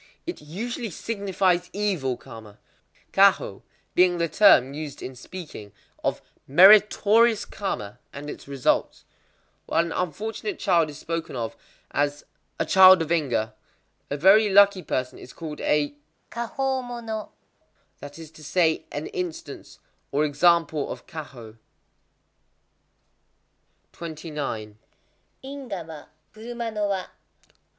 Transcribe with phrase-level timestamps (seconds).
[0.25, 2.57] It usually signifies evil karma;
[3.13, 3.61] kwahō
[3.93, 9.05] being the term used in speaking of meritorious karma and its results.
[9.67, 11.55] While an unfortunate child is spoken of
[11.91, 12.25] as
[12.59, 13.53] "a child of ingwa,"
[14.09, 15.93] a very lucky person is called a
[16.31, 19.77] "kwahō mono,"—that is to say, an instance,
[20.11, 21.57] or example of kwahō.
[23.93, 27.05] 29.—_Ingwa wa, kuruma no wa.